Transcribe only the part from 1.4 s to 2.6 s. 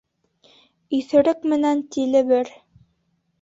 менән тиле бер.